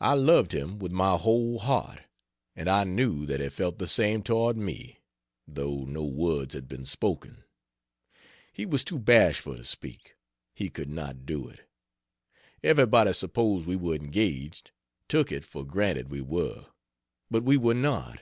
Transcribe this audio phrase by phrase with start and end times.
[0.00, 2.04] I loved him with my whole heart,
[2.54, 5.00] and I knew that he felt the same toward me,
[5.48, 7.42] though no words had been spoken.
[8.52, 10.14] He was too bashful to speak
[10.54, 11.68] he could not do it.
[12.62, 14.70] Everybody supposed we were engaged
[15.08, 16.66] took it for granted we were
[17.28, 18.20] but we were not.